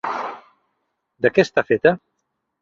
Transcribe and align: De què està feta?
De 1.27 1.31
què 1.35 1.45
està 1.47 1.65
feta? 1.69 1.93